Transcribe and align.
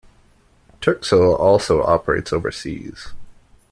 Turkcell 0.81 1.37
also 1.39 1.83
operates 1.83 2.33
overseas. 2.33 3.13